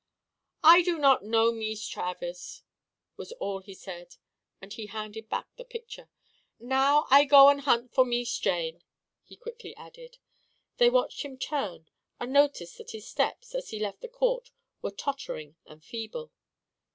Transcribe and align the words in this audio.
"I 0.63 0.81
do 0.81 0.97
not 0.97 1.23
know 1.23 1.51
Mees 1.51 1.85
Travers," 1.87 2.63
was 3.17 3.33
all 3.33 3.59
he 3.59 3.75
said 3.75 4.15
as 4.59 4.73
he 4.73 4.87
handed 4.87 5.29
back 5.29 5.45
the 5.57 5.63
picture. 5.63 6.09
"Now 6.59 7.05
I 7.11 7.23
go 7.23 7.51
an' 7.51 7.59
hunt 7.59 7.93
for 7.93 8.03
Mees 8.03 8.33
Jane," 8.39 8.81
he 9.21 9.35
quickly 9.35 9.75
added. 9.75 10.17
They 10.77 10.89
watched 10.89 11.21
him 11.21 11.37
turn 11.37 11.87
and 12.19 12.33
noticed 12.33 12.79
that 12.79 12.93
his 12.93 13.07
steps, 13.07 13.53
as 13.53 13.69
he 13.69 13.77
left 13.79 14.01
the 14.01 14.07
court, 14.07 14.49
were 14.81 14.89
tottering 14.89 15.55
and 15.67 15.85
feeble. 15.85 16.31